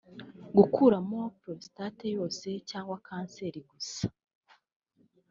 [0.57, 4.05] gukuramo prostate yose cyangwa kanseri gusa